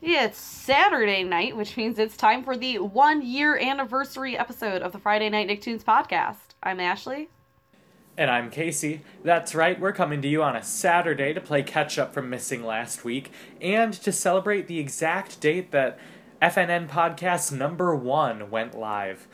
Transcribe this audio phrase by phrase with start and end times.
[0.00, 4.98] It's Saturday night, which means it's time for the one year anniversary episode of the
[5.00, 6.54] Friday Night Nicktoons podcast.
[6.62, 7.30] I'm Ashley.
[8.16, 9.00] And I'm Casey.
[9.24, 12.64] That's right, we're coming to you on a Saturday to play catch up from missing
[12.64, 15.98] last week and to celebrate the exact date that
[16.40, 19.26] FNN Podcast number one went live.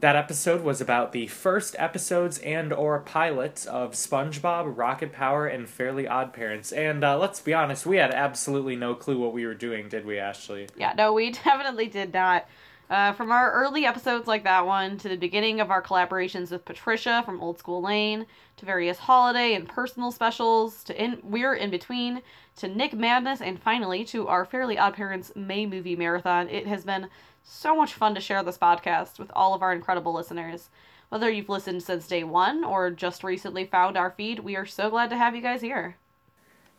[0.00, 5.68] That episode was about the first episodes and or pilots of SpongeBob, Rocket Power, and
[5.68, 6.72] Fairly Odd Parents.
[6.72, 10.06] And uh, let's be honest, we had absolutely no clue what we were doing, did
[10.06, 10.68] we, Ashley?
[10.74, 12.46] Yeah, no, we definitely did not.
[12.90, 16.64] Uh, from our early episodes like that one to the beginning of our collaborations with
[16.64, 18.26] Patricia from Old School Lane
[18.56, 22.20] to various holiday and personal specials to in We're in Between
[22.56, 26.84] to Nick Madness and finally to our Fairly Odd Parents May movie marathon, it has
[26.84, 27.08] been
[27.44, 30.68] so much fun to share this podcast with all of our incredible listeners.
[31.10, 34.90] Whether you've listened since day one or just recently found our feed, we are so
[34.90, 35.94] glad to have you guys here.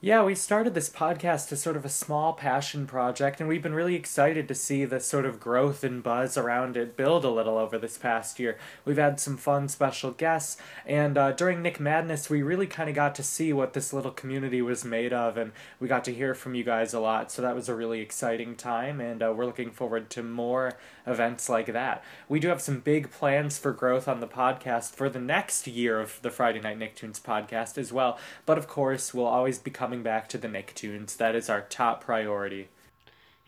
[0.04, 3.76] Yeah, we started this podcast as sort of a small passion project, and we've been
[3.76, 7.56] really excited to see the sort of growth and buzz around it build a little
[7.56, 8.58] over this past year.
[8.84, 12.96] We've had some fun special guests, and uh, during Nick Madness, we really kind of
[12.96, 16.34] got to see what this little community was made of, and we got to hear
[16.34, 19.46] from you guys a lot, so that was a really exciting time, and uh, we're
[19.46, 22.04] looking forward to more events like that.
[22.28, 26.00] We do have some big plans for growth on the podcast for the next year
[26.00, 28.18] of the Friday Night Nicktoons podcast as well,
[28.48, 31.18] but of course, we'll always become coming back to the Nicktoons.
[31.18, 32.70] That is our top priority.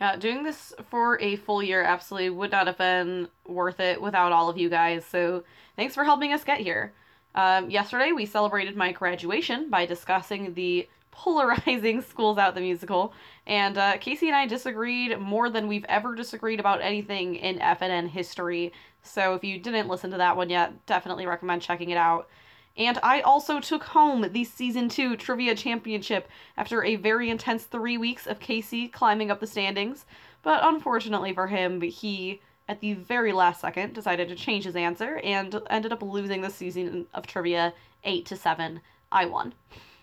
[0.02, 4.33] Yeah, doing this for a full year absolutely would not have been worth it without
[4.33, 5.05] all of you guys.
[5.05, 5.45] So
[5.77, 6.91] thanks for helping us get here.
[7.33, 13.13] Um, yesterday we celebrated my graduation by discussing the polarizing Schools Out the musical,
[13.47, 18.09] and uh, Casey and I disagreed more than we've ever disagreed about anything in FNN
[18.09, 18.73] history.
[19.02, 22.28] So if you didn't listen to that one yet, definitely recommend checking it out.
[22.75, 27.97] And I also took home the season two trivia championship after a very intense three
[27.97, 30.05] weeks of Casey climbing up the standings.
[30.41, 35.19] But unfortunately for him, he, at the very last second, decided to change his answer
[35.23, 37.73] and ended up losing the season of trivia
[38.03, 38.81] 8 to 7.
[39.12, 39.53] I won.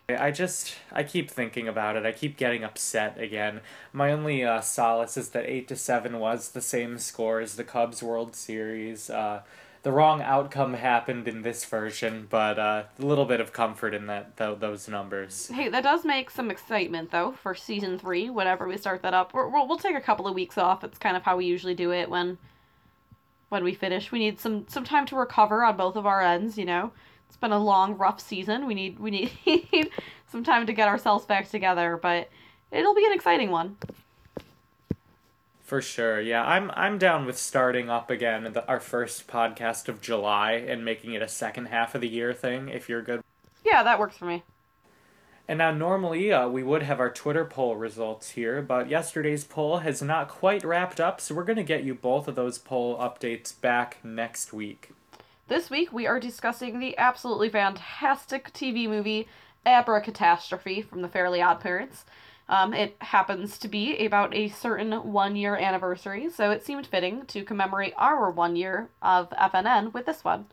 [0.09, 2.06] I just I keep thinking about it.
[2.06, 3.60] I keep getting upset again.
[3.92, 7.64] My only uh, solace is that eight to seven was the same score as the
[7.64, 9.10] Cubs World Series.
[9.10, 9.42] Uh,
[9.82, 14.06] the wrong outcome happened in this version, but uh, a little bit of comfort in
[14.06, 15.48] that th- those numbers.
[15.48, 18.28] Hey, that does make some excitement though for season three.
[18.28, 20.84] Whenever we start that up, we will we'll take a couple of weeks off.
[20.84, 22.36] It's kind of how we usually do it when
[23.48, 24.12] when we finish.
[24.12, 26.58] We need some some time to recover on both of our ends.
[26.58, 26.92] You know,
[27.26, 28.66] it's been a long, rough season.
[28.66, 29.32] We need we need
[30.30, 32.28] some time to get ourselves back together, but
[32.70, 33.76] it'll be an exciting one.
[35.70, 36.44] For sure, yeah.
[36.44, 41.12] I'm I'm down with starting up again the, our first podcast of July and making
[41.12, 42.69] it a second half of the year thing.
[42.69, 43.22] If you're good.
[43.64, 44.42] Yeah, that works for me.
[45.47, 49.78] And now, normally, uh, we would have our Twitter poll results here, but yesterday's poll
[49.78, 52.98] has not quite wrapped up, so we're going to get you both of those poll
[52.98, 54.91] updates back next week.
[55.47, 59.28] This week, we are discussing the absolutely fantastic TV movie
[59.64, 62.04] Abracatastrophe from the Fairly Odd Parents.
[62.50, 67.25] Um, it happens to be about a certain one year anniversary, so it seemed fitting
[67.27, 70.47] to commemorate our one year of FNN with this one.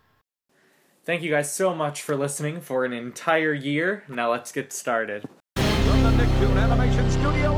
[1.06, 4.03] Thank you guys so much for listening for an entire year.
[4.07, 5.28] Now let's get started.
[5.56, 7.56] From the Nicktoon Animation Studio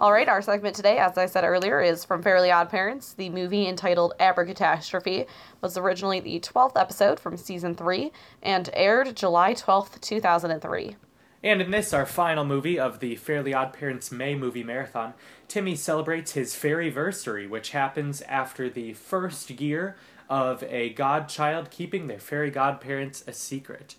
[0.00, 3.14] All right, our segment today, as I said earlier, is from Fairly Odd Parents.
[3.14, 5.26] The movie entitled Abracatastrophe
[5.60, 10.94] was originally the 12th episode from season 3 and aired July 12th, 2003.
[11.42, 15.14] And in this, our final movie of the Fairly Odd Parents May movie marathon,
[15.48, 19.96] Timmy celebrates his fairyversary, which happens after the first year
[20.30, 23.96] of a godchild keeping their fairy godparents a secret.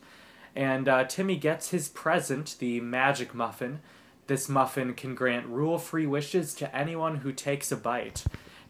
[0.56, 3.82] And uh, Timmy gets his present, the magic muffin,
[4.30, 8.24] this muffin can grant rule free wishes to anyone who takes a bite.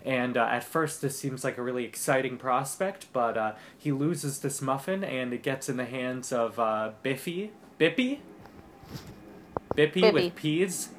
[0.04, 4.40] And uh, at first, this seems like a really exciting prospect, but uh, he loses
[4.40, 7.52] this muffin and it gets in the hands of uh, Biffy.
[7.78, 8.20] Bippy?
[9.76, 10.14] Bippy, Bippy.
[10.14, 10.90] with peas?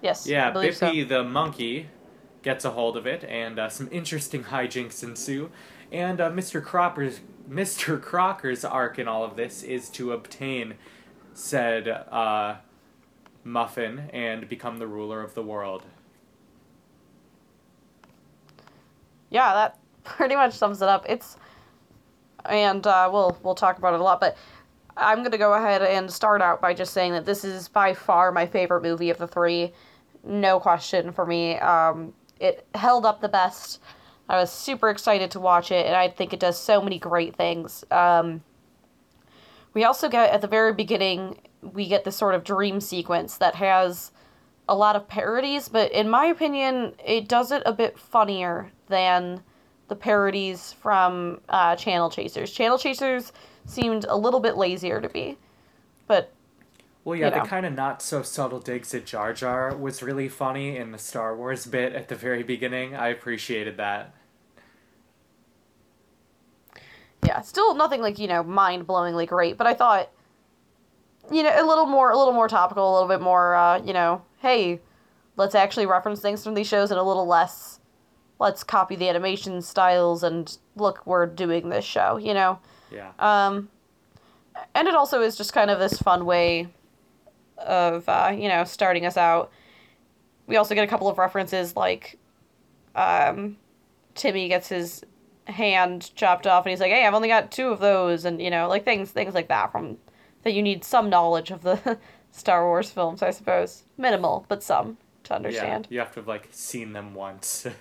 [0.00, 0.26] Yes.
[0.26, 1.08] Yeah, Bippy so.
[1.08, 1.88] the monkey
[2.42, 5.50] gets a hold of it, and uh, some interesting hijinks ensue.
[5.92, 6.62] And uh, Mr.
[6.64, 8.00] Cropper's Mr.
[8.00, 10.74] Crocker's arc in all of this is to obtain
[11.32, 12.56] said uh,
[13.46, 15.84] muffin and become the ruler of the world.
[19.30, 21.06] Yeah, that pretty much sums it up.
[21.08, 21.36] It's
[22.44, 24.36] and uh, we'll we'll talk about it a lot, but
[24.96, 28.32] I'm to go ahead and start out by just saying that this is by far
[28.32, 29.72] my favorite movie of the three.
[30.24, 31.56] No question for me.
[31.58, 33.80] Um, it held up the best.
[34.28, 37.36] I was super excited to watch it, and I think it does so many great
[37.36, 37.84] things.
[37.90, 38.42] Um,
[39.74, 43.54] we also get at the very beginning, we get this sort of dream sequence that
[43.56, 44.12] has
[44.68, 49.42] a lot of parodies, but in my opinion, it does it a bit funnier than
[49.88, 52.50] the parodies from uh, Channel Chasers.
[52.52, 53.32] Channel Chasers
[53.64, 55.38] seemed a little bit lazier to be,
[56.08, 56.32] but
[57.04, 57.42] Well, yeah, you know.
[57.42, 60.98] the kind of not so subtle digs at Jar Jar was really funny in the
[60.98, 62.96] Star Wars bit at the very beginning.
[62.96, 64.12] I appreciated that.
[67.24, 69.56] yeah, still nothing like you know mind blowingly great.
[69.56, 70.10] But I thought,
[71.30, 73.92] you know, a little more, a little more topical, a little bit more, uh, you
[73.92, 74.80] know, hey,
[75.36, 77.80] let's actually reference things from these shows, and a little less,
[78.38, 82.58] let's copy the animation styles and look, we're doing this show, you know.
[82.90, 83.12] Yeah.
[83.18, 83.68] Um,
[84.74, 86.68] and it also is just kind of this fun way
[87.58, 89.50] of, uh, you know, starting us out.
[90.46, 92.18] We also get a couple of references like
[92.94, 93.56] um,
[94.14, 95.02] Timmy gets his
[95.46, 98.24] hand chopped off and he's like, hey, I've only got two of those.
[98.24, 99.98] And, you know, like things, things like that from
[100.46, 101.98] that you need some knowledge of the
[102.30, 103.82] Star Wars films, I suppose.
[103.98, 105.88] Minimal, but some to understand.
[105.90, 107.66] Yeah, you have to have like seen them once.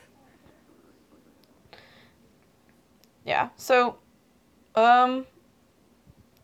[3.28, 3.50] Yeah.
[3.56, 3.98] So,
[4.76, 5.26] um,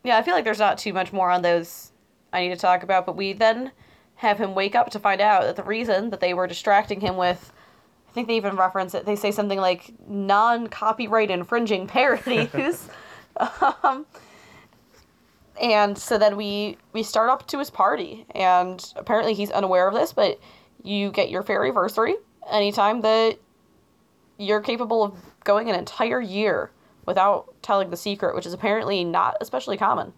[0.02, 1.92] yeah, I feel like there's not too much more on those
[2.32, 3.70] I need to talk about, but we then
[4.16, 7.16] have him wake up to find out that the reason that they were distracting him
[7.16, 7.52] with,
[8.08, 12.88] I think they even reference it, they say something like non copyright infringing parodies.
[13.84, 14.04] um,
[15.60, 19.94] and so then we we start up to his party, and apparently he's unaware of
[19.94, 20.40] this, but
[20.82, 22.14] you get your fairyversary
[22.50, 23.38] anytime that
[24.38, 25.14] you're capable of
[25.44, 26.70] going an entire year
[27.06, 30.12] without telling the secret, which is apparently not especially common.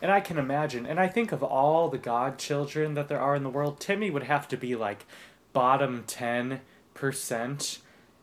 [0.00, 3.42] and I can imagine, and I think of all the godchildren that there are in
[3.42, 5.06] the world, Timmy would have to be like
[5.52, 7.78] bottom 10%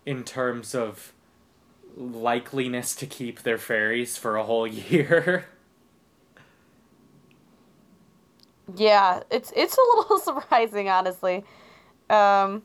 [0.05, 1.13] in terms of
[1.97, 5.47] likeliness to keep their fairies for a whole year.
[8.73, 11.43] Yeah, it's it's a little surprising, honestly.
[12.09, 12.63] Um,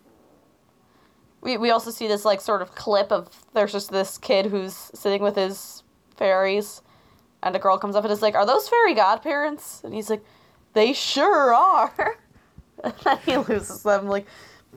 [1.40, 4.74] we we also see this like sort of clip of there's just this kid who's
[4.74, 5.82] sitting with his
[6.16, 6.82] fairies,
[7.42, 10.24] and a girl comes up and is like, "Are those fairy godparents?" And he's like,
[10.72, 12.18] "They sure are."
[12.84, 14.06] and then he loses them.
[14.08, 14.26] Like,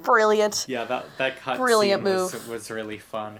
[0.03, 0.65] brilliant.
[0.67, 2.49] Yeah, that that cut Brilliant scene was, move.
[2.49, 3.39] was really fun.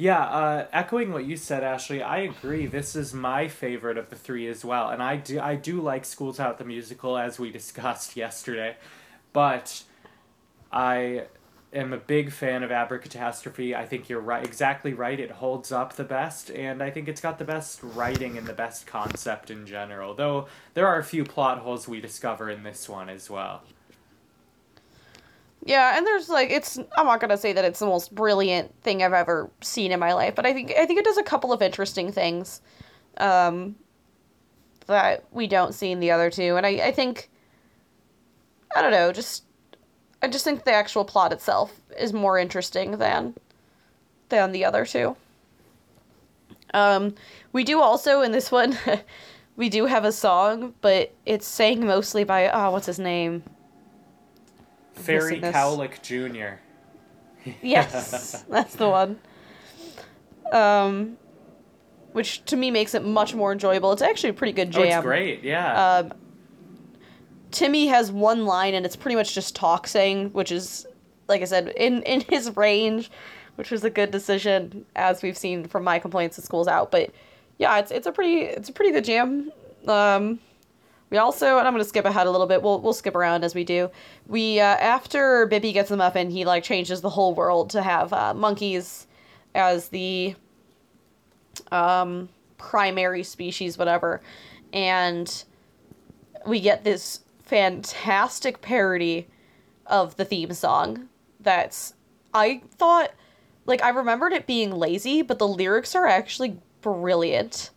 [0.00, 2.64] Yeah, uh, echoing what you said, Ashley, I agree.
[2.64, 6.06] This is my favorite of the three as well, and I do I do like
[6.06, 8.76] Schools Out the musical as we discussed yesterday,
[9.34, 9.82] but
[10.72, 11.24] I
[11.74, 13.76] am a big fan of Abracatastrophe.
[13.76, 15.20] I think you're right, exactly right.
[15.20, 18.54] It holds up the best, and I think it's got the best writing and the
[18.54, 20.14] best concept in general.
[20.14, 23.64] Though there are a few plot holes we discover in this one as well.
[25.64, 29.02] Yeah, and there's like it's I'm not gonna say that it's the most brilliant thing
[29.02, 31.52] I've ever seen in my life, but I think I think it does a couple
[31.52, 32.60] of interesting things
[33.18, 33.76] um
[34.86, 36.56] that we don't see in the other two.
[36.56, 37.30] And I, I think
[38.74, 39.44] I don't know, just
[40.22, 43.34] I just think the actual plot itself is more interesting than
[44.30, 45.16] than the other two.
[46.72, 47.14] Um
[47.52, 48.78] we do also in this one
[49.56, 53.42] we do have a song, but it's sang mostly by oh what's his name?
[55.00, 56.58] Fairy Cowlick Jr.
[57.62, 59.18] Yes, that's the one.
[60.52, 61.16] Um,
[62.12, 63.92] which to me makes it much more enjoyable.
[63.92, 64.98] It's actually a pretty good Oh, jam.
[64.98, 65.98] it's great, yeah.
[65.98, 66.12] Um,
[67.50, 70.86] Timmy has one line, and it's pretty much just talk saying, which is,
[71.28, 73.10] like I said, in in his range,
[73.56, 76.90] which was a good decision, as we've seen from my complaints at schools out.
[76.90, 77.10] But
[77.58, 79.50] yeah, it's it's a pretty it's a pretty good jam.
[79.88, 80.40] Um,
[81.10, 82.62] we also, and I'm gonna skip ahead a little bit.
[82.62, 83.90] We'll we'll skip around as we do.
[84.28, 88.12] We uh, after Bippy gets the muffin, he like changes the whole world to have
[88.12, 89.08] uh, monkeys
[89.54, 90.36] as the
[91.72, 94.20] um, primary species, whatever,
[94.72, 95.44] and
[96.46, 99.26] we get this fantastic parody
[99.86, 101.08] of the theme song.
[101.40, 101.94] That's
[102.32, 103.10] I thought
[103.66, 107.70] like I remembered it being lazy, but the lyrics are actually brilliant.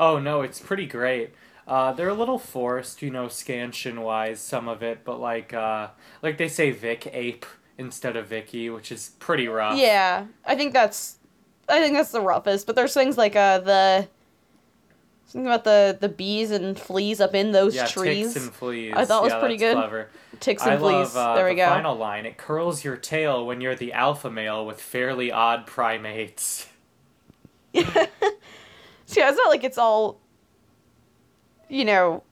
[0.00, 1.30] Oh no, it's pretty great.
[1.66, 5.88] Uh, they're a little forced, you know, scansion wise, some of it, but like, uh,
[6.22, 7.46] like they say Vic Ape
[7.78, 9.78] instead of Vicky, which is pretty rough.
[9.78, 11.16] Yeah, I think that's
[11.68, 12.66] I think that's the roughest.
[12.66, 14.08] But there's things like uh the
[15.26, 18.34] something about the the bees and fleas up in those Yeah, trees.
[18.34, 18.94] ticks and fleas.
[18.96, 19.76] I thought it was pretty good.
[19.76, 20.08] Clever.
[20.40, 21.14] Ticks I and fleas.
[21.14, 21.68] love uh, there we the go.
[21.68, 22.26] final line.
[22.26, 26.66] It curls your tail when you're the alpha male with fairly odd primates.
[27.72, 27.84] Yeah.
[29.06, 30.20] See, it's not like it's all
[31.68, 32.22] you know,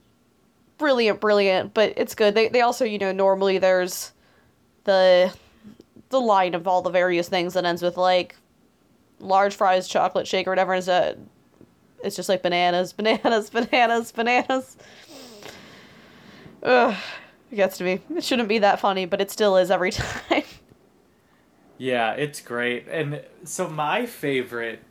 [0.78, 2.34] brilliant, brilliant, but it's good.
[2.34, 4.12] They they also, you know, normally there's
[4.84, 5.32] the
[6.08, 8.36] the line of all the various things that ends with like
[9.20, 10.74] large fries, chocolate shake, or whatever.
[10.74, 11.14] Is a uh,
[12.02, 14.76] it's just like bananas, bananas, bananas, bananas.
[16.62, 16.96] Ugh,
[17.50, 18.00] it gets to me.
[18.14, 20.42] It shouldn't be that funny, but it still is every time.
[21.78, 22.88] Yeah, it's great.
[22.88, 24.82] And so my favorite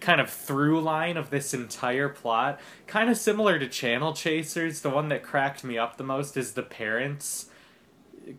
[0.00, 4.90] kind of through line of this entire plot, kind of similar to Channel Chasers, the
[4.90, 7.46] one that cracked me up the most is the parents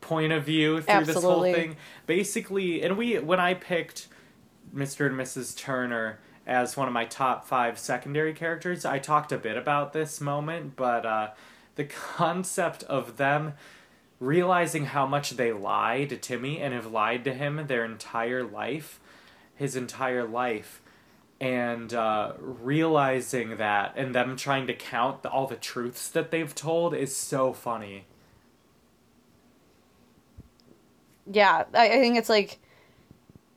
[0.02, 1.14] point of view through Absolutely.
[1.14, 1.78] this whole thing.
[2.06, 4.08] Basically, and we when I picked
[4.76, 5.08] Mr.
[5.08, 5.58] and Mrs.
[5.58, 10.22] Turner as one of my top 5 secondary characters, I talked a bit about this
[10.22, 11.30] moment, but uh
[11.76, 13.54] the concept of them
[14.20, 19.00] realizing how much they lie to Timmy and have lied to him their entire life,
[19.56, 20.82] his entire life,
[21.39, 26.53] and uh, realizing that and them trying to count the, all the truths that they've
[26.53, 28.06] told is so funny.
[31.32, 32.60] yeah, I, I think it's like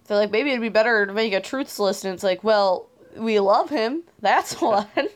[0.06, 2.88] they're like maybe it'd be better to make a truths list, and it's like, well,
[3.16, 4.02] we love him.
[4.20, 4.86] That's one.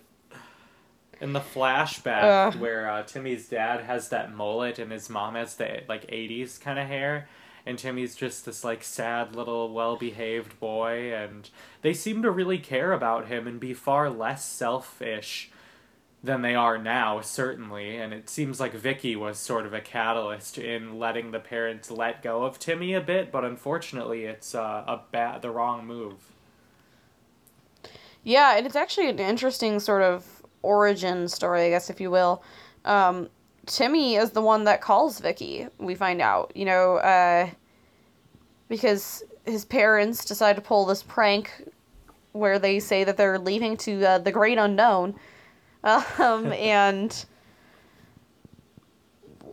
[1.20, 2.56] In the flashback Ugh.
[2.56, 6.78] where uh, Timmy's dad has that mullet and his mom has the like '80s kind
[6.78, 7.28] of hair,
[7.66, 11.48] and Timmy's just this like sad little well-behaved boy, and
[11.82, 15.50] they seem to really care about him and be far less selfish
[16.22, 17.96] than they are now, certainly.
[17.96, 22.22] And it seems like Vicky was sort of a catalyst in letting the parents let
[22.22, 26.32] go of Timmy a bit, but unfortunately, it's uh, a bad, the wrong move.
[28.22, 32.42] Yeah, and it's actually an interesting sort of origin story, I guess, if you will.
[32.86, 33.28] Um,
[33.66, 37.48] Timmy is the one that calls Vicky, we find out, you know, uh,
[38.68, 41.50] because his parents decide to pull this prank
[42.32, 45.14] where they say that they're leaving to uh, the great unknown
[45.84, 47.24] um, and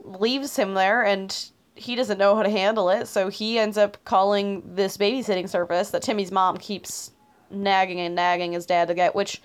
[0.03, 3.97] leaves him there, and he doesn't know how to handle it, so he ends up
[4.03, 7.11] calling this babysitting service that Timmy's mom keeps
[7.49, 9.41] nagging and nagging his dad to get, which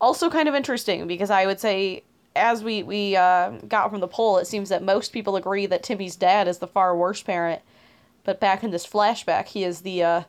[0.00, 2.04] also kind of interesting because I would say
[2.36, 5.82] as we we uh, got from the poll, it seems that most people agree that
[5.82, 7.62] Timmy's dad is the far worse parent,
[8.24, 10.22] but back in this flashback, he is the uh,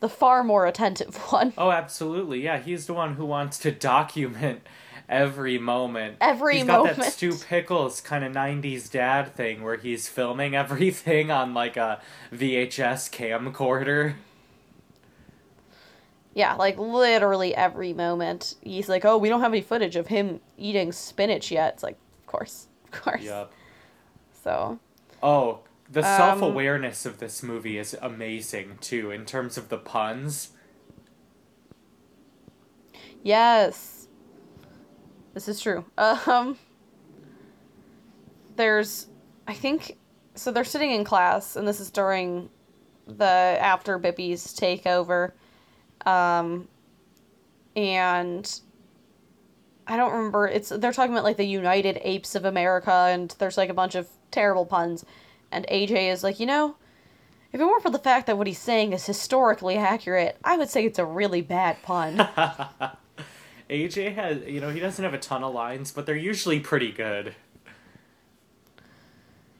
[0.00, 1.52] the far more attentive one.
[1.56, 2.42] Oh, absolutely.
[2.42, 4.62] Yeah, he's the one who wants to document
[5.08, 6.16] every moment.
[6.20, 6.88] Every moment.
[6.88, 11.54] he's got that Stu Pickles kind of 90s dad thing where he's filming everything on
[11.54, 12.00] like a
[12.32, 14.14] VHS camcorder.
[16.36, 18.56] Yeah, like literally every moment.
[18.62, 21.96] He's like, "Oh, we don't have any footage of him eating spinach yet." It's like,
[22.20, 23.22] of course, of course.
[23.22, 23.50] Yep.
[24.44, 24.78] So
[25.22, 29.78] Oh, the Um, self awareness of this movie is amazing too, in terms of the
[29.78, 30.50] puns.
[33.22, 34.08] Yes.
[35.32, 35.86] This is true.
[35.98, 36.58] Um
[38.56, 39.06] there's
[39.48, 39.96] I think
[40.34, 42.50] so they're sitting in class and this is during
[43.06, 45.32] the after Bippy's takeover.
[46.06, 46.68] Um
[47.74, 48.60] and
[49.86, 53.56] I don't remember it's they're talking about like the United Apes of America and there's
[53.58, 55.04] like a bunch of terrible puns
[55.52, 56.76] and AJ is like, "You know,
[57.52, 60.68] if it weren't for the fact that what he's saying is historically accurate, I would
[60.68, 62.16] say it's a really bad pun."
[63.70, 66.92] AJ has, you know, he doesn't have a ton of lines, but they're usually pretty
[66.92, 67.34] good.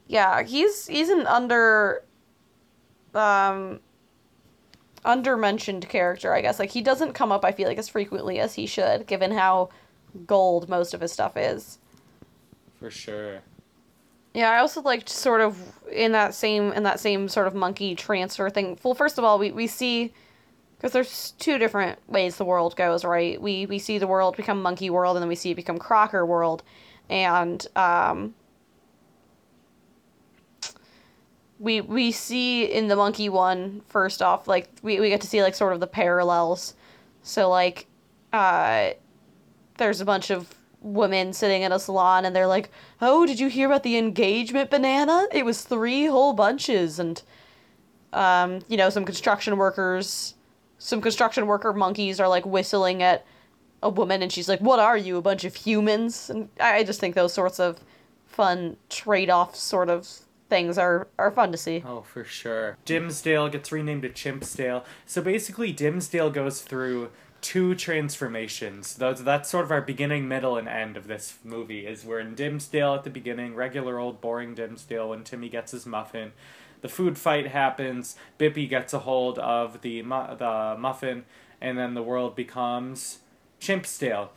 [0.07, 2.05] Yeah, he's he's an under
[3.15, 3.81] um
[5.07, 6.59] undermentioned character, I guess.
[6.59, 9.71] Like he doesn't come up I feel like as frequently as he should, given how
[10.27, 11.79] gold most of his stuff is.
[12.79, 13.41] For sure.
[14.35, 15.59] Yeah, I also liked sort of
[15.91, 18.79] in that same in that same sort of monkey transfer thing.
[18.83, 20.13] Well, first of all, we, we see
[20.77, 23.41] because there's two different ways the world goes, right?
[23.41, 26.27] We we see the world become monkey world, and then we see it become Crocker
[26.27, 26.63] world,
[27.09, 28.35] and um,
[31.59, 35.43] we we see in the monkey one first off, like we we get to see
[35.43, 36.75] like sort of the parallels.
[37.23, 37.87] So like,
[38.33, 38.91] uh,
[39.79, 42.71] there's a bunch of women sitting in a salon and they're like,
[43.01, 45.27] "Oh, did you hear about the engagement banana?
[45.33, 47.23] It was three whole bunches." And
[48.13, 50.35] um, you know, some construction workers,
[50.79, 53.25] some construction worker monkeys are like whistling at
[53.83, 57.01] a woman and she's like, "What are you, a bunch of humans?" And I just
[57.01, 57.81] think those sorts of
[58.27, 61.83] fun trade-off sort of things are are fun to see.
[61.87, 62.77] Oh, for sure.
[62.85, 64.85] Dimsdale gets renamed to Chimpsdale.
[65.05, 67.11] So basically, Dimsdale goes through
[67.41, 68.97] two transformations.
[68.97, 71.87] Those that's sort of our beginning, middle, and end of this movie.
[71.87, 75.87] Is we're in Dimsdale at the beginning, regular old boring Dimsdale when Timmy gets his
[75.87, 76.33] muffin.
[76.83, 78.17] The food fight happens.
[78.39, 81.25] Bippy gets a hold of the mu- the muffin,
[81.61, 83.21] and then the world becomes
[83.61, 84.29] Chimpsdale.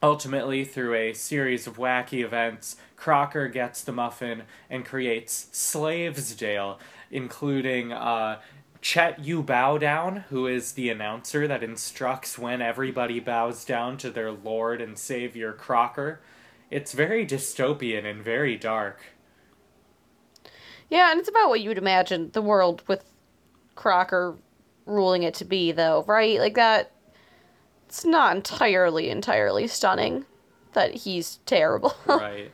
[0.00, 6.78] Ultimately, through a series of wacky events, Crocker gets the muffin and creates Slavesdale,
[7.10, 8.40] including uh,
[8.80, 14.10] Chet You Bow Down, who is the announcer that instructs when everybody bows down to
[14.10, 16.20] their Lord and Savior Crocker.
[16.70, 19.00] It's very dystopian and very dark.
[20.90, 23.04] Yeah, and it's about what you would imagine the world with
[23.74, 24.36] Crocker
[24.86, 26.38] ruling it to be, though, right?
[26.38, 26.92] Like that.
[27.88, 30.26] It's not entirely, entirely stunning
[30.74, 31.94] that he's terrible.
[32.06, 32.52] right.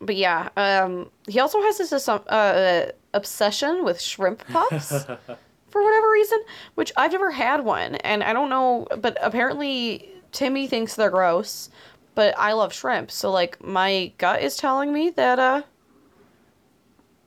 [0.00, 5.04] But yeah, um, he also has this uh, uh, obsession with shrimp puffs
[5.68, 6.40] for whatever reason,
[6.74, 8.88] which I've never had one, and I don't know.
[8.98, 11.70] But apparently, Timmy thinks they're gross,
[12.16, 15.62] but I love shrimp, so like my gut is telling me that uh,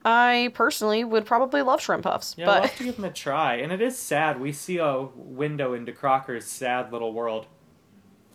[0.06, 2.36] I personally would probably love shrimp puffs.
[2.38, 3.56] Yeah, but I'll have to give them a try.
[3.56, 4.40] And it is sad.
[4.40, 7.48] We see a window into Crocker's sad little world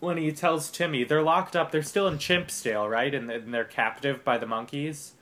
[0.00, 1.70] when he tells Timmy they're locked up.
[1.70, 3.14] They're still in Chimpsdale, right?
[3.14, 5.12] And, and they're captive by the monkeys.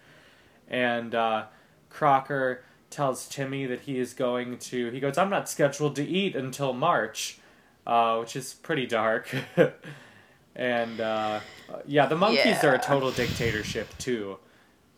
[0.69, 1.47] And uh,
[1.91, 4.91] Crocker tells Timmy that he is going to.
[4.91, 7.39] He goes, "I'm not scheduled to eat until March,"
[7.87, 9.33] uh, which is pretty dark.
[10.57, 11.41] and uh,
[11.87, 14.39] yeah, the monkeys are a total dictatorship too.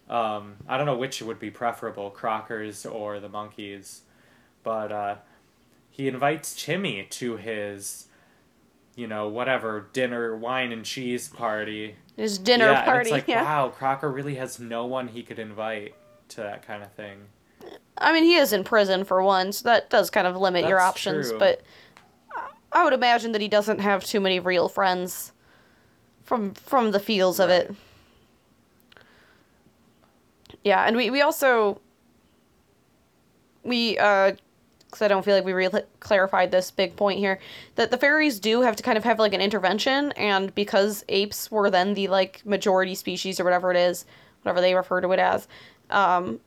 [0.09, 4.03] Um, I don't know which would be preferable, Crockers or the monkeys,
[4.62, 5.17] but uh,
[5.91, 8.07] he invites Timmy to his,
[8.97, 11.97] you know, whatever dinner, wine and cheese party.
[12.17, 13.43] his dinner yeah, and it's like, yeah.
[13.43, 15.95] wow, Crocker really has no one he could invite
[16.29, 17.19] to that kind of thing.
[17.99, 20.79] I mean, he is in prison for one, so that does kind of limit your
[20.79, 21.31] That's options.
[21.31, 21.38] true.
[21.38, 21.62] But
[22.73, 25.33] I would imagine that he doesn't have too many real friends
[26.23, 27.75] from from the feels of it.
[30.69, 31.81] Yeah, and we we also
[33.65, 34.33] we uh
[34.87, 37.39] because I don't feel like we really clarified this big point here
[37.77, 41.51] that the fairies do have to kind of have like an intervention, and because apes
[41.51, 44.05] were then the like majority species or whatever it is,
[44.42, 45.49] whatever they refer to it as,
[45.90, 46.38] um,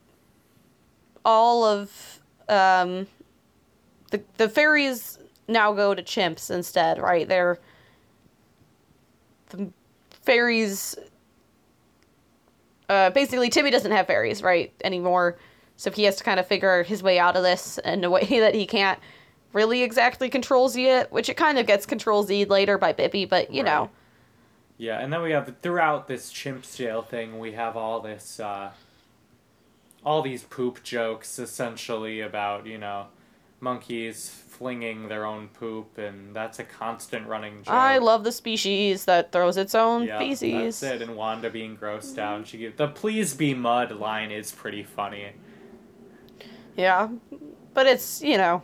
[1.24, 3.08] all of um,
[4.12, 5.18] the the fairies
[5.48, 7.28] now go to chimps instead, right?
[7.28, 7.58] They're
[9.50, 9.68] the
[10.10, 10.96] fairies.
[12.92, 15.38] Uh, basically, Timmy doesn't have fairies right anymore,
[15.78, 18.26] so he has to kind of figure his way out of this in a way
[18.28, 18.98] that he can't
[19.54, 23.26] really exactly control Z it, which it kind of gets control Z later by Bippy,
[23.26, 23.88] but you know,
[24.76, 28.72] Yeah, and then we have throughout this Chimpsdale thing, we have all this, uh,
[30.04, 33.06] all these poop jokes essentially about you know,
[33.58, 34.28] monkeys
[34.62, 37.74] flinging their own poop, and that's a constant running joke.
[37.74, 40.78] I love the species that throws its own yeah, feces.
[40.78, 41.02] That's it.
[41.02, 45.32] And Wanda being grossed out, she the "Please be mud" line is pretty funny.
[46.76, 47.08] Yeah,
[47.74, 48.62] but it's you know,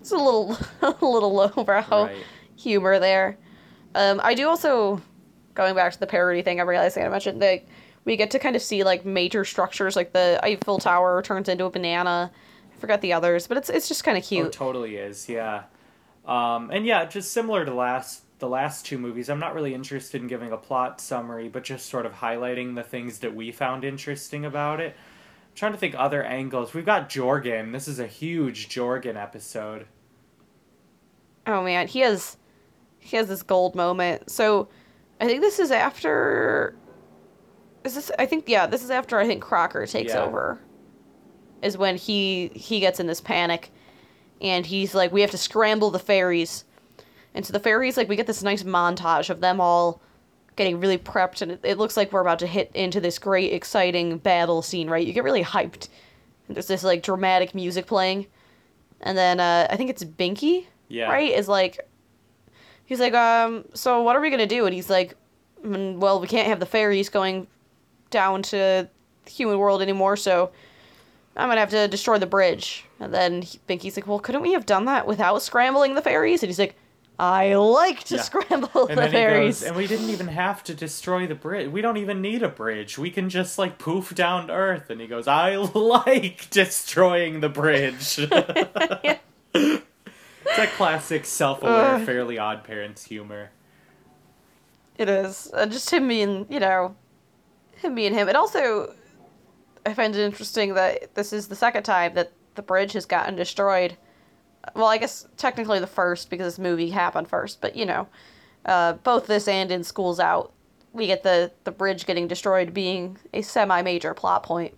[0.00, 2.24] it's a little a little lowbrow Right.
[2.56, 3.38] humor there.
[3.96, 5.02] Um, I do also,
[5.54, 7.64] going back to the parody thing, I realized I mentioned that
[8.04, 11.64] we get to kind of see like major structures, like the Eiffel Tower turns into
[11.64, 12.30] a banana.
[12.78, 14.52] Forgot the others, but it's it's just kind of Oh, cute.
[14.52, 15.28] totally is.
[15.28, 15.64] Yeah.
[16.26, 20.20] Um, and yeah, just similar to last the last two movies, I'm not really interested
[20.22, 23.82] in giving a plot summary, but just sort of highlighting the things that we found
[23.84, 24.94] interesting about it.
[24.94, 26.72] I'm trying to think other angles.
[26.72, 27.72] We've got Jorgen.
[27.72, 29.86] This is a huge Jorgen episode.
[31.46, 32.36] Oh man, he has
[33.00, 34.30] he has this gold moment.
[34.30, 34.68] So
[35.20, 36.76] I think this is after
[37.84, 40.22] is this I think yeah, this is after I think Crocker takes Yeah.
[40.24, 40.60] over.
[41.62, 43.70] Is when he he gets in this panic
[44.40, 46.64] and he's like we have to scramble the fairies.
[47.34, 50.00] And so the fairies like we get this nice montage of them all
[50.56, 53.52] getting really prepped and it, it looks like we're about to hit into this great
[53.52, 55.06] exciting battle scene, right?
[55.06, 55.88] You get really hyped.
[56.46, 58.26] And there's this like dramatic music playing.
[59.00, 61.08] And then uh I think it's Binky Yeah.
[61.10, 61.80] right is like
[62.84, 65.14] he's like um so what are we gonna do and he's like
[65.64, 67.46] "Mm, well we can't have the fairies going
[68.10, 68.88] down to
[69.24, 70.50] the human world anymore so
[71.38, 74.66] i'm gonna have to destroy the bridge and then binky's like well couldn't we have
[74.66, 76.74] done that without scrambling the fairies and he's like
[77.18, 78.22] i like to Yeah.
[78.22, 81.68] scramble And the fairies goes, and we didn't even have to destroy the bridge.
[81.70, 82.96] We don't even need a bridge.
[82.96, 84.88] We can just like poof down to Earth.
[84.88, 88.20] And he goes, I like destroying the bridge.
[89.54, 92.06] It's that classic self-aware, Ugh.
[92.06, 93.50] Fairly Odd Parents humor.
[94.96, 95.50] It is.
[95.52, 96.94] Uh, just him being, you know,
[97.76, 98.28] him being him.
[98.28, 98.94] It also,
[99.88, 103.36] I find it interesting that this is the second time that the bridge has gotten
[103.36, 103.96] destroyed.
[104.74, 108.06] Well, I guess technically the first because this movie happened first, but you know,
[108.66, 110.52] uh, both this and in Schools Out,
[110.92, 114.74] we get the the bridge getting destroyed being a semi-major plot point.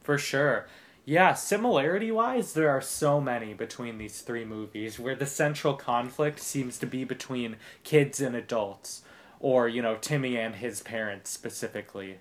[0.00, 0.66] For sure.
[1.04, 6.38] Yeah, similarity wise, there are so many between these three movies where the central conflict
[6.38, 9.02] seems to be between kids and adults,
[9.40, 12.20] or, you know, Timmy and his parents specifically.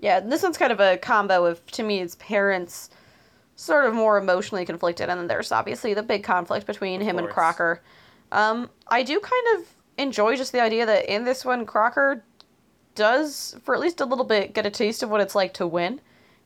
[0.00, 2.90] Yeah, this one's kind of a combo of Timmy's parents
[3.56, 7.28] sort of more emotionally conflicted, and then there's obviously the big conflict between him and.
[7.28, 7.82] Crocker.
[8.30, 12.22] Um, I do kind of enjoy just the idea that in this one, Crocker
[12.94, 15.66] does, for at least a little bit, get a taste of what it's like to
[15.66, 16.00] win,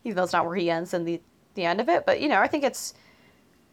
[0.04, 1.20] even though it's not where he ends in the
[1.54, 2.06] the end of it.
[2.06, 2.94] But you know, I think it's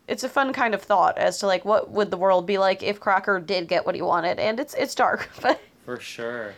[0.07, 2.83] it's a fun kind of thought as to like what would the world be like
[2.83, 6.53] if Crocker did get what he wanted, and it's it's dark, but For sure.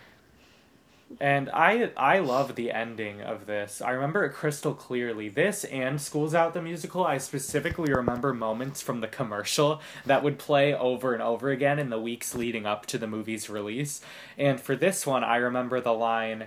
[1.20, 3.82] And I I love the ending of this.
[3.82, 5.30] I remember it crystal clearly.
[5.30, 10.40] This and Schools Out the musical, I specifically remember moments from the commercial that would
[10.40, 14.02] play over and over again in the weeks leading up to the movie's release.
[14.38, 16.46] And for this one, I remember the line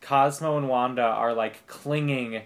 [0.00, 2.42] Cosmo and Wanda are like clinging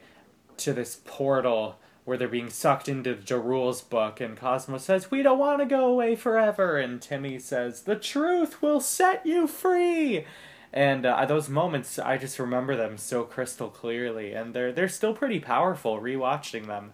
[0.58, 5.38] to this portal where they're being sucked into Jarul's book, and Cosmo says, We don't
[5.38, 6.76] want to go away forever.
[6.76, 10.26] And Timmy says, The truth will set you free.
[10.74, 15.14] And uh, those moments, I just remember them so crystal clearly, and they're they're still
[15.14, 16.92] pretty powerful rewatching them.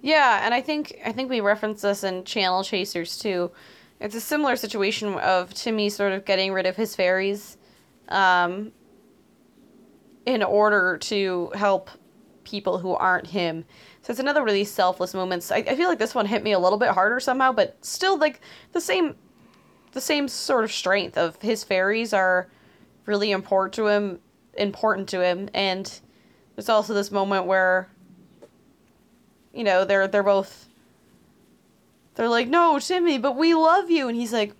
[0.00, 3.50] Yeah, and I think I think we referenced this in Channel Chasers too.
[4.00, 7.58] It's a similar situation of Timmy sort of getting rid of his fairies,
[8.08, 8.72] um,
[10.24, 11.90] in order to help
[12.44, 13.66] people who aren't him.
[14.00, 15.52] So it's another really selfless moments.
[15.52, 18.16] I, I feel like this one hit me a little bit harder somehow, but still
[18.16, 18.40] like
[18.72, 19.16] the same,
[19.92, 22.48] the same sort of strength of his fairies are
[23.06, 24.20] really important to him,
[24.54, 26.00] important to him, and
[26.54, 27.88] there's also this moment where
[29.52, 30.68] you know, they're they're both
[32.14, 34.54] they're like, "No, Timmy, but we love you." And he's like,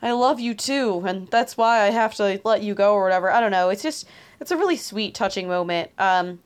[0.00, 3.30] "I love you too, and that's why I have to let you go or whatever."
[3.30, 3.68] I don't know.
[3.70, 4.06] It's just
[4.40, 5.90] it's a really sweet, touching moment.
[5.98, 6.40] Um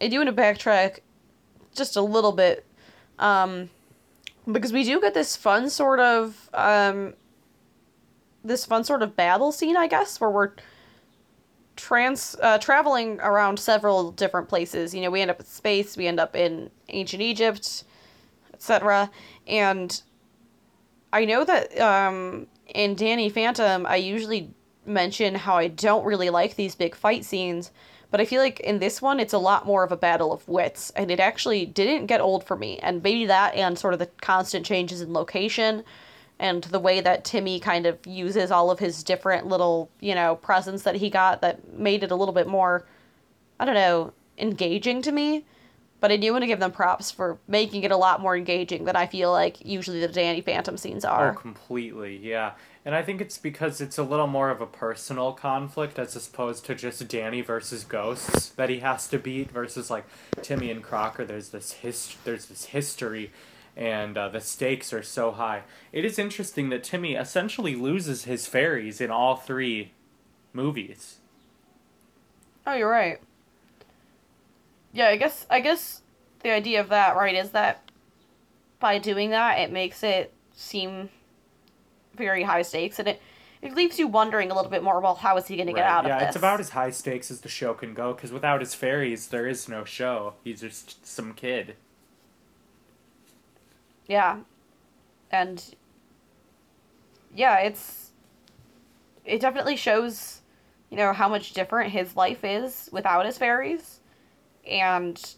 [0.00, 1.00] I do want to backtrack
[1.74, 2.64] just a little bit
[3.18, 3.70] um
[4.50, 7.14] because we do get this fun sort of um
[8.44, 10.52] this fun sort of battle scene, I guess, where we're
[11.76, 14.94] trans uh, traveling around several different places.
[14.94, 17.84] You know, we end up in space, we end up in ancient Egypt,
[18.52, 19.10] etc.
[19.46, 20.00] And
[21.12, 24.50] I know that um, in Danny Phantom, I usually
[24.86, 27.70] mention how I don't really like these big fight scenes,
[28.10, 30.46] but I feel like in this one, it's a lot more of a battle of
[30.46, 32.78] wits, and it actually didn't get old for me.
[32.78, 35.82] And maybe that and sort of the constant changes in location
[36.44, 40.36] and the way that Timmy kind of uses all of his different little, you know,
[40.36, 42.84] presents that he got that made it a little bit more,
[43.58, 45.46] I don't know, engaging to me.
[46.00, 48.84] But I do want to give them props for making it a lot more engaging
[48.84, 51.30] than I feel like usually the Danny Phantom scenes oh, are.
[51.30, 52.52] Oh, completely, yeah.
[52.84, 56.66] And I think it's because it's a little more of a personal conflict as opposed
[56.66, 60.04] to just Danny versus ghosts that he has to beat versus like
[60.42, 61.24] Timmy and Crocker.
[61.24, 63.32] There's this his there's this history,
[63.76, 65.62] and uh, the stakes are so high.
[65.92, 69.92] It is interesting that Timmy essentially loses his fairies in all three
[70.52, 71.18] movies.
[72.66, 73.20] Oh, you're right.
[74.92, 76.02] Yeah, I guess I guess
[76.42, 77.90] the idea of that, right, is that
[78.78, 81.08] by doing that, it makes it seem
[82.16, 83.20] very high stakes, and it
[83.60, 85.00] it leaves you wondering a little bit more.
[85.00, 86.24] Well, how is he going to get out yeah, of this?
[86.24, 89.28] Yeah it's about as high stakes as the show can go because without his fairies,
[89.28, 90.34] there is no show.
[90.44, 91.74] He's just some kid.
[94.06, 94.40] Yeah.
[95.30, 95.62] And
[97.34, 98.12] yeah, it's
[99.24, 100.42] it definitely shows,
[100.90, 104.00] you know, how much different his life is without his fairies
[104.68, 105.36] and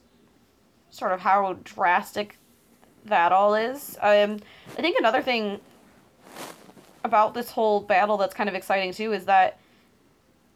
[0.90, 2.38] sort of how drastic
[3.04, 3.96] that all is.
[4.00, 4.40] Um
[4.76, 5.60] I think another thing
[7.04, 9.58] about this whole battle that's kind of exciting too is that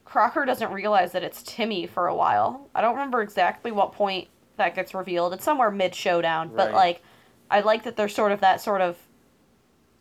[0.04, 2.68] Crocker doesn't realize that it's Timmy for a while.
[2.74, 5.32] I don't remember exactly what point that gets revealed.
[5.32, 7.02] It's somewhere mid showdown, but like
[7.50, 8.96] I like that there's sort of that sort of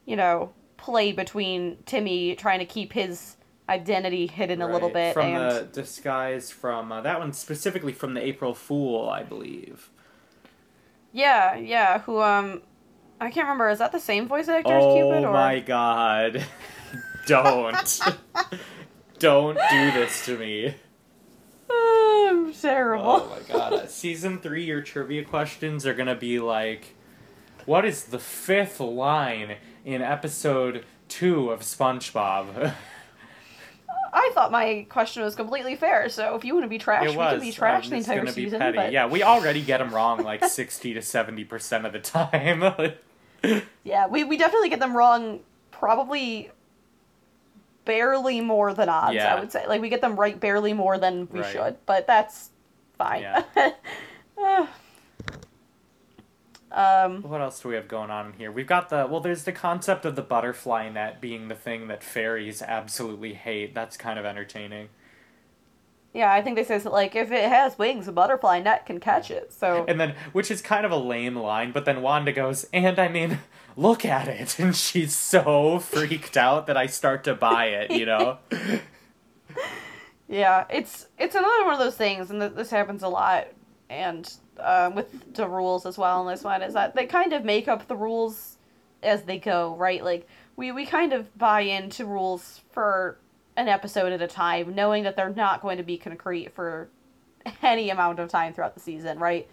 [0.05, 3.35] you know, play between Timmy trying to keep his
[3.69, 8.15] identity hidden a little bit from and the disguise from uh, that one specifically from
[8.15, 9.91] the April Fool, I believe.
[11.13, 12.63] yeah, yeah, who um
[13.21, 15.59] I can't remember, is that the same voice actor as oh Cupid or Oh my
[15.59, 16.43] god!
[17.27, 17.99] Don't,
[19.19, 20.73] don't do this to me.
[21.69, 23.05] I'm terrible.
[23.05, 23.89] Oh my god!
[23.91, 26.95] Season three, your trivia questions are gonna be like,
[27.69, 29.55] what is the fifth line
[29.85, 32.73] in episode two of SpongeBob?
[34.11, 37.13] I thought my question was completely fair, so if you want to be trash, we
[37.15, 38.59] can be trash um, the entire gonna be season.
[38.59, 38.75] petty.
[38.75, 42.63] But Yeah, we already get them wrong like sixty to seventy percent of the time.
[43.83, 46.49] yeah, we, we definitely get them wrong probably
[47.85, 49.35] barely more than odds, Yeah.
[49.35, 49.67] I would say.
[49.67, 51.51] Like we get them right barely more than we Right.
[51.51, 52.49] should, but that's
[52.97, 53.21] fine.
[53.21, 54.65] Yeah.
[56.71, 58.51] Um, What else do we have going on here?
[58.51, 59.19] We've got the well.
[59.21, 63.73] There's the concept of the butterfly net being the thing that fairies absolutely hate.
[63.73, 64.89] That's kind of entertaining.
[66.13, 69.29] yeah, I think they say like if it has wings, a butterfly net can catch
[69.31, 69.51] it.
[69.53, 72.97] So And then, which is kind of a lame line, but then Wanda goes, and
[72.99, 73.39] I mean,
[73.75, 74.57] look at it.
[74.59, 78.37] And she's so freaked out that I start to buy it, you know?
[80.27, 83.47] Yeah, it's it's another one of those things, and th- this happens a lot,
[83.89, 86.27] and uh, with the rules as well.
[86.27, 88.57] And this one is that they kind of make up the rules
[89.03, 90.03] as they go, right?
[90.03, 93.17] Like we we kind of buy into rules for
[93.55, 96.89] an episode at a time, knowing that they're not going to be concrete for
[97.61, 99.47] any amount of time throughout the season, right?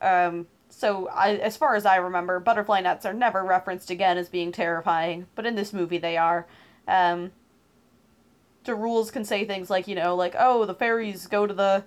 [0.00, 4.28] Um, so I, as far as I remember, butterfly nets are never referenced again as
[4.28, 6.46] being terrifying, but in this movie they are.
[6.88, 7.32] Um,
[8.64, 11.84] the rules can say things like, you know, like, oh, the fairies go to the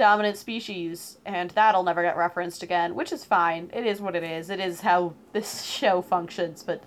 [0.00, 3.70] dominant species, and that'll never get referenced again, which is fine.
[3.72, 4.48] It is what it is.
[4.48, 6.82] It is how this show functions, but,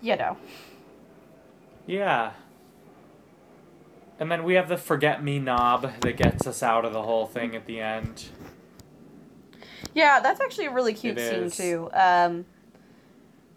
[0.00, 0.36] you know.
[1.86, 2.32] Yeah.
[4.18, 7.26] And then we have the forget me knob that gets us out of the whole
[7.26, 8.28] thing at the end.
[9.94, 11.56] Yeah, that's actually a really cute It scene is.
[11.56, 11.90] too.
[11.92, 12.46] Um,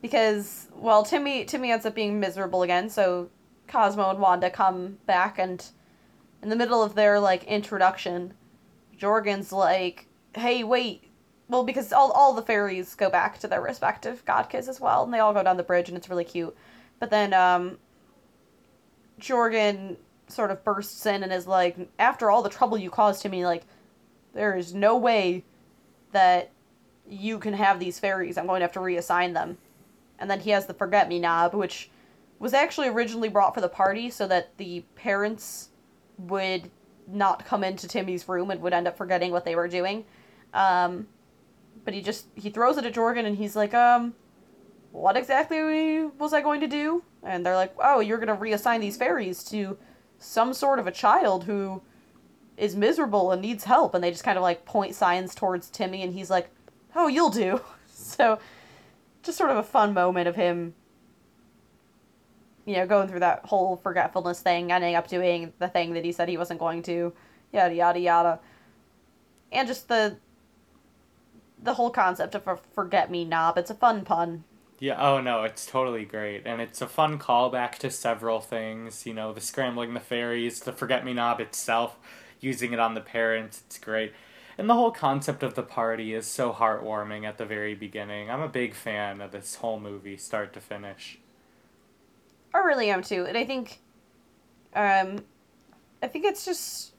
[0.01, 2.89] because well, Timmy Timmy ends up being miserable again.
[2.89, 3.29] So
[3.67, 5.65] Cosmo and Wanda come back, and
[6.43, 8.34] in the middle of their like introduction,
[8.97, 11.10] Jorgen's like, "Hey, wait."
[11.49, 15.13] Well, because all all the fairies go back to their respective godkids as well, and
[15.13, 16.56] they all go down the bridge, and it's really cute.
[16.99, 17.77] But then um,
[19.19, 23.29] Jorgen sort of bursts in and is like, "After all the trouble you caused to
[23.29, 23.63] me, like,
[24.34, 25.43] there is no way."
[26.13, 26.51] that
[27.10, 28.38] you can have these fairies.
[28.38, 29.58] I'm going to have to reassign them.
[30.17, 31.89] And then he has the forget me knob, which
[32.39, 35.69] was actually originally brought for the party so that the parents
[36.17, 36.69] would
[37.08, 40.06] not come into Timmy's room and would end up forgetting what they were doing.
[40.54, 41.08] Um,
[41.84, 44.13] but he just he throws it at Jorgen and he's like, um,
[44.91, 47.04] what exactly was I going to do?
[47.23, 49.78] And they're like, oh, you're going to reassign these fairies to
[50.19, 51.82] some sort of a child who
[52.56, 56.04] is miserable and needs help and they just kind of like point signs towards Timmy
[56.04, 56.49] and he's like,
[56.95, 57.62] "Oh, you'll do."
[57.95, 58.38] So
[59.23, 60.76] just sort of a fun moment of him
[62.65, 66.12] you know, going through that whole forgetfulness thing, ending up doing the thing that he
[66.12, 67.13] said he wasn't going to,
[67.52, 68.39] yada yada yada.
[69.52, 70.17] And just the
[71.62, 73.58] the whole concept of a forget me knob.
[73.58, 74.43] It's a fun pun.
[74.80, 76.43] Yeah, oh no, it's totally great.
[76.45, 79.06] And it's a fun callback to several things.
[79.06, 81.97] You know, the scrambling the fairies, the forget me knob itself,
[82.39, 83.63] using it on the parents.
[83.65, 84.13] It's great.
[84.58, 88.30] And the whole concept of the party is so heartwarming at the very beginning.
[88.30, 91.17] I'm a big fan of this whole movie, start to finish.
[92.54, 93.80] I really am too, and I think,
[94.76, 95.24] um,
[96.02, 96.94] I think it's just,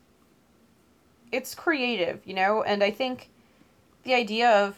[1.31, 3.31] it's creative, you know, and I think
[4.03, 4.77] the idea of,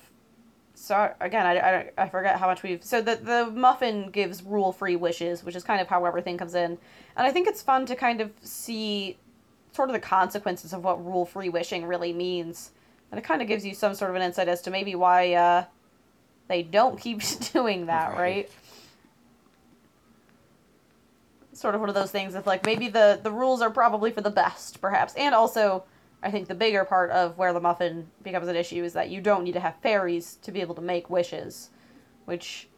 [0.74, 4.72] so again, I, I, I forget how much we've, so the, the muffin gives rule
[4.72, 6.72] free wishes, which is kind of how everything comes in,
[7.16, 9.16] and I think it's fun to kind of see
[9.72, 12.72] sort of the consequences of what rule free wishing really means,
[13.10, 15.32] and it kind of gives you some sort of an insight as to maybe why,
[15.32, 15.64] uh,
[16.48, 18.18] they don't keep doing that, Right.
[18.20, 18.50] right?
[21.56, 24.20] Sort of one of those things of like maybe the the rules are probably for
[24.20, 25.84] the best perhaps and also
[26.22, 29.20] i think the bigger part of where the muffin becomes an issue is that you
[29.20, 31.70] don't need to have fairies to be able to make wishes
[32.26, 32.68] which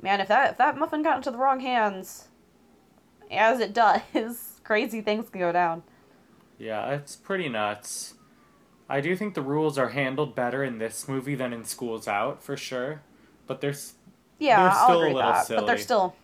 [0.00, 2.28] man if that if that muffin got into the wrong hands
[3.30, 5.82] as it does crazy things can go down
[6.58, 8.14] Yeah, it's pretty nuts.
[8.88, 12.42] I do think the rules are handled better in this movie than in Schools Out,
[12.42, 13.02] for sure.
[13.46, 13.94] But there's
[14.38, 16.14] yeah They're i'll still a agree with that but they're still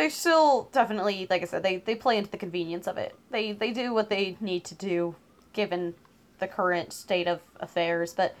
[0.00, 3.52] they're still definitely like i said they, they play into the convenience of it they
[3.52, 5.14] they do what they need to do
[5.52, 5.94] given
[6.38, 8.34] the current state of affairs but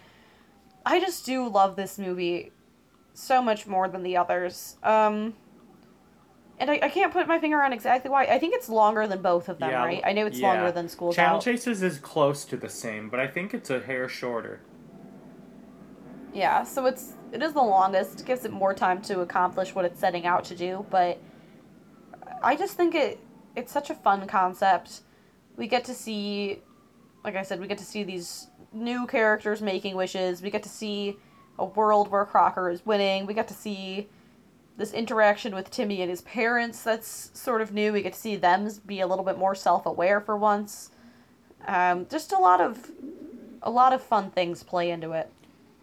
[0.86, 2.50] i just do love this movie
[3.12, 5.34] so much more than the others um
[6.58, 8.24] and I, I can't put my finger on exactly why.
[8.26, 10.02] I think it's longer than both of them, Yeah, right?
[10.04, 10.48] I know it's yeah.
[10.52, 11.42] longer than School Channel Out.
[11.42, 14.60] Chases is close to the same, but I think it's a hair shorter.
[16.34, 18.20] Yeah, so it's it is the longest.
[18.20, 21.18] It gives it more time to accomplish what it's setting out to do, but
[22.42, 23.20] I just think it
[23.56, 25.00] it's such a fun concept.
[25.56, 26.60] We get to see
[27.24, 30.42] like I said, we get to see these new characters making wishes.
[30.42, 31.16] We get to see
[31.58, 33.26] a world where Crocker is winning.
[33.26, 34.08] We get to see
[34.76, 37.92] this interaction with Timmy and his parents that's sort of new.
[37.92, 40.90] We get to see them be a little bit more self-aware for once.
[41.66, 42.90] Um, just a lot of
[43.62, 45.30] a lot of fun things play into it.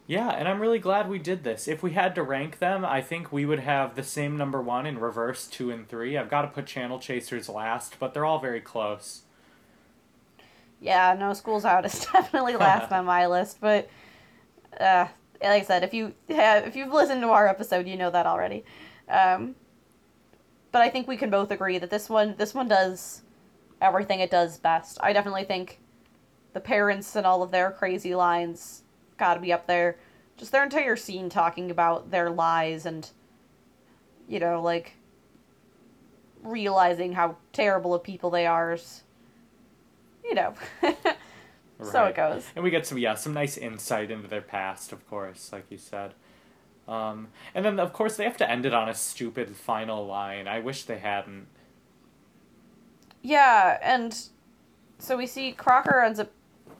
[0.07, 1.67] Yeah, and I'm really glad we did this.
[1.67, 4.85] If we had to rank them, I think we would have the same number one
[4.85, 6.17] in reverse two and three.
[6.17, 9.23] I've got to put Channel Chasers last, but they're all very close.
[10.79, 13.89] Yeah, no, school's out is definitely last on my list, but
[14.79, 15.07] uh,
[15.41, 18.25] like I said, if you have if you've listened to our episode, you know that
[18.25, 18.63] already.
[19.09, 19.55] Um,
[20.71, 23.23] but I think we can both agree that this one this one does
[23.81, 24.97] everything it does best.
[25.01, 25.79] I definitely think
[26.53, 28.83] the parents and all of their crazy lines
[29.17, 29.97] got to be up there.
[30.37, 33.09] Just their entire scene talking about their lies and
[34.27, 34.93] you know, like
[36.43, 38.73] realizing how terrible of people they are.
[38.73, 39.03] is,
[40.23, 40.53] You know.
[41.83, 42.43] So it goes.
[42.55, 45.77] And we get some yeah, some nice insight into their past, of course, like you
[45.77, 46.13] said.
[46.87, 50.47] Um, and then of course they have to end it on a stupid final line.
[50.47, 51.47] I wish they hadn't.
[53.21, 54.17] Yeah, and
[54.97, 56.31] so we see Crocker ends up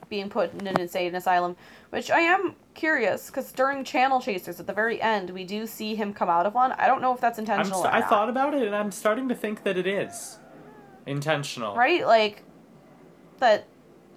[0.10, 1.58] being put in an insane asylum,
[1.97, 5.95] which I am curious because during Channel Chasers at the very end, we do see
[5.95, 6.73] him come out of one.
[6.73, 7.81] I don't know if that's intentional.
[7.81, 10.38] st- I thought about it and I'm starting to think that it is
[11.07, 11.75] intentional.
[11.75, 12.43] right, like
[13.39, 13.65] that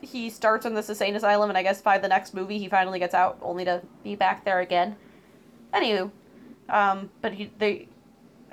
[0.02, 2.98] he starts in this insane asylum, and I guess by the next movie he finally
[2.98, 4.96] gets out, only to be back there again.
[5.72, 6.10] Anywho,
[6.68, 7.88] um, but he they,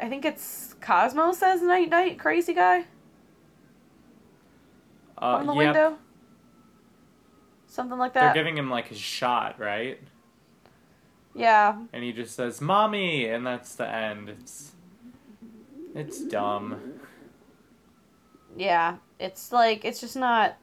[0.02, 2.86] I think it's Cosmo says night night crazy guy.
[5.22, 5.76] Uh, on the yep.
[5.76, 5.98] window.
[7.78, 8.34] Something like that.
[8.34, 10.00] They're giving him like his shot, right?
[11.36, 11.78] yeah.
[11.94, 14.30] And he just says, "Mommy," and that's the end.
[14.30, 14.72] It's
[15.94, 17.00] it's dumb.
[18.58, 18.96] Yeah.
[19.20, 20.58] It's like it's just not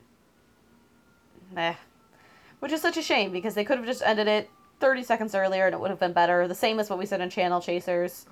[1.53, 1.77] Meh.
[2.59, 4.50] Which is such a shame because they could have just ended it
[4.81, 6.48] 30 seconds earlier and it would have been better.
[6.48, 8.27] The same as what we said in Channel Chasers.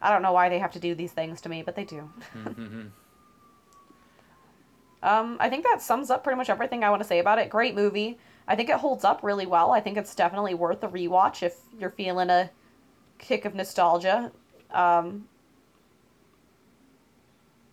[0.00, 2.08] I don't know why they have to do these things to me, but they do.
[2.36, 2.82] Mm-hmm.
[5.02, 7.48] Um, I think that sums up pretty much everything I want to say about it.
[7.48, 8.18] Great movie.
[8.46, 9.72] I think it holds up really well.
[9.72, 12.50] I think it's definitely worth a rewatch if you're feeling a
[13.18, 14.32] kick of nostalgia.
[14.72, 15.24] Um,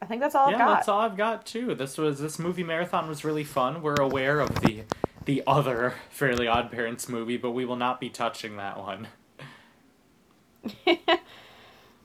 [0.01, 0.75] I think that's all yeah, I've got.
[0.75, 1.73] that's all I've got too.
[1.75, 3.81] This was this movie marathon was really fun.
[3.81, 4.83] We're aware of the
[5.25, 9.07] the other Fairly Odd Parents movie, but we will not be touching that one.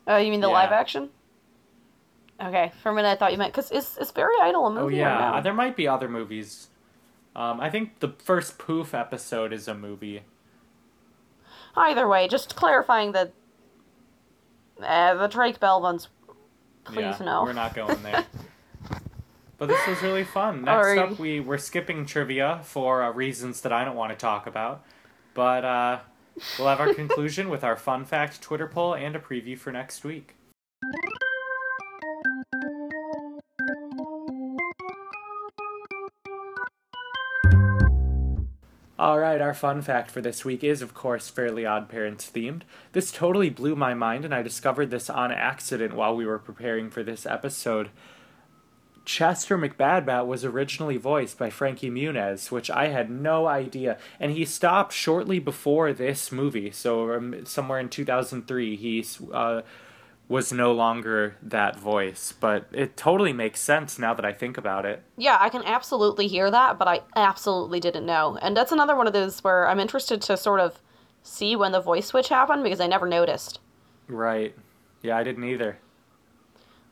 [0.09, 0.53] uh, you mean the Yeah.
[0.55, 1.11] live action?
[2.41, 4.73] Okay, for a minute I thought you meant because is is Very Idle a Oh
[4.73, 4.97] movie?
[4.97, 5.43] or yeah, no?
[5.43, 6.69] there might be other movies.
[7.35, 10.23] Um, I think the first Poof episode is a movie.
[11.77, 13.33] Either way, just clarifying that
[14.83, 16.09] uh, the Drake Bell ones.
[16.85, 17.45] Please yeah, no.
[17.45, 18.27] we're not going there.
[19.59, 20.63] but this was really fun.
[20.63, 21.13] Next Alrighty.
[21.13, 24.85] up, we we're skipping trivia for uh, reasons that I don't want to talk about.
[25.33, 26.01] But uh,
[26.59, 30.05] we'll have our conclusion with our fun fact Twitter poll and a preview for next
[30.05, 30.35] week.
[39.03, 42.63] All right, our fun fact for this week is, of course, Fairly Odd Parents themed.
[42.93, 46.89] This totally blew my mind, and I discovered this on accident while we were preparing
[46.89, 47.91] for this episode.
[49.05, 54.45] Chester McBadbat was originally voiced by Frankie Muniz, which I had no idea, and he
[54.45, 56.71] stopped shortly before this movie.
[56.71, 59.63] So um, somewhere in 2003, he uh,
[60.29, 62.33] was no longer that voice.
[62.39, 65.03] But it totally makes sense now that I think about it.
[65.17, 68.39] Yeah, I can absolutely hear that, but I absolutely didn't know.
[68.41, 70.81] And that's another one of those where I'm interested to sort of
[71.23, 73.61] see when the voice switch happened because I never noticed.
[74.09, 74.55] Right?
[75.03, 75.79] Yeah, I didn't either.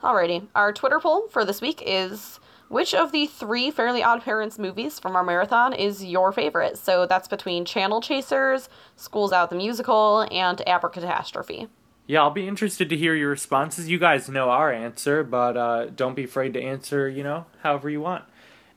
[0.03, 4.59] Alrighty, our Twitter poll for this week is which of the three Fairly Odd Parents
[4.59, 6.79] movies from our marathon is your favorite?
[6.79, 11.69] So that's between Channel Chasers, Schools Out the Musical, and Abracatastrophe.
[12.11, 13.89] Yeah, I'll be interested to hear your responses.
[13.89, 17.89] You guys know our answer, but uh, don't be afraid to answer, you know, however
[17.89, 18.25] you want.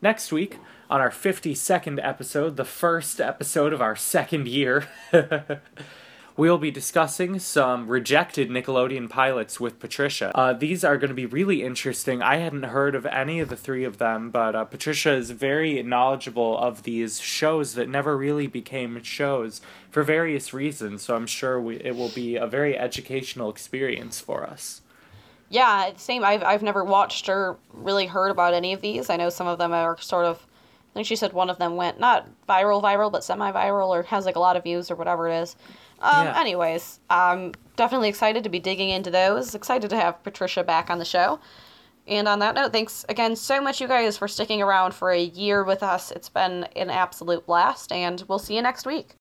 [0.03, 4.87] Next week, on our 52nd episode, the first episode of our second year,
[6.35, 10.31] we'll be discussing some rejected Nickelodeon pilots with Patricia.
[10.35, 12.21] Uh, these are going to be really interesting.
[12.21, 15.81] I hadn't heard of any of the three of them, but uh, Patricia is very
[15.83, 21.61] knowledgeable of these shows that never really became shows for various reasons, so I'm sure
[21.61, 24.81] we, it will be a very educational experience for us.
[25.49, 26.23] Yeah, same.
[26.23, 29.11] I've, I've never watched or really heard about any of these.
[29.11, 30.47] I know some of them are sort of.
[30.91, 34.03] I think she said one of them went not viral, viral, but semi viral or
[34.03, 35.55] has like a lot of views or whatever it is.
[36.03, 36.39] Um, Yeah.
[36.39, 39.55] Anyways, I'm definitely excited to be digging into those.
[39.55, 41.39] Excited to have Patricia back on the show.
[42.05, 45.21] And on that note, thanks again so much, you guys, for sticking around for a
[45.21, 46.11] year with us.
[46.11, 49.15] It's been an absolute blast, and we'll see you next week.